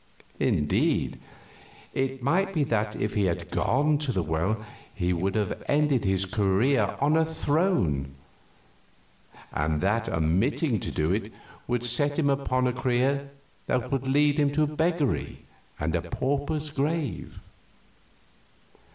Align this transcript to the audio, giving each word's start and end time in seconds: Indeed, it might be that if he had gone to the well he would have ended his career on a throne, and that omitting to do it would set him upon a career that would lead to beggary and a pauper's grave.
Indeed, 0.39 1.19
it 1.93 2.23
might 2.23 2.55
be 2.55 2.63
that 2.63 2.95
if 2.95 3.13
he 3.13 3.25
had 3.25 3.51
gone 3.51 3.99
to 3.99 4.11
the 4.11 4.23
well 4.23 4.65
he 4.95 5.13
would 5.13 5.35
have 5.35 5.61
ended 5.67 6.05
his 6.05 6.25
career 6.25 6.97
on 6.99 7.15
a 7.15 7.23
throne, 7.23 8.15
and 9.53 9.79
that 9.81 10.09
omitting 10.09 10.79
to 10.79 10.89
do 10.91 11.11
it 11.11 11.31
would 11.67 11.83
set 11.83 12.17
him 12.17 12.31
upon 12.31 12.65
a 12.65 12.73
career 12.73 13.29
that 13.67 13.91
would 13.91 14.07
lead 14.07 14.37
to 14.55 14.65
beggary 14.65 15.45
and 15.79 15.93
a 15.93 16.01
pauper's 16.01 16.71
grave. 16.71 17.39